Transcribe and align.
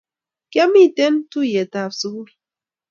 kiamite 0.51 1.05
tuyietab 1.29 1.91
sukul 2.01 2.29